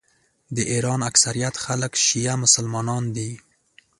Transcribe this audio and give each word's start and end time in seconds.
د 0.55 0.57
ایران 0.71 0.99
اکثریت 1.09 1.55
خلک 1.65 1.91
شیعه 2.05 2.35
مسلمانان 2.43 3.03
دي. 3.15 3.31